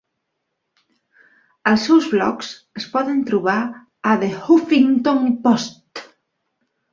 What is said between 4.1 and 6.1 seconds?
a "The Huffington Post".